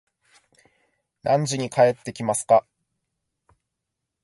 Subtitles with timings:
[1.21, 2.65] 何時に帰ってきますか